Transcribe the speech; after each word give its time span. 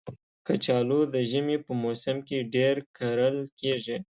کچالو 0.45 0.99
د 1.13 1.15
ژمي 1.29 1.57
په 1.65 1.71
موسم 1.83 2.17
کې 2.27 2.47
ډېر 2.55 2.75
کرل 2.97 3.37
کېږي 3.59 3.97